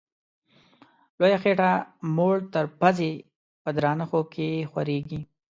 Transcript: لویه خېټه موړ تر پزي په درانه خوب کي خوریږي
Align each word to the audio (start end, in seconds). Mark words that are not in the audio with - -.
لویه 1.19 1.39
خېټه 1.43 1.71
موړ 2.15 2.35
تر 2.53 2.65
پزي 2.79 3.13
په 3.63 3.69
درانه 3.77 4.05
خوب 4.09 4.25
کي 4.35 4.49
خوریږي 4.71 5.19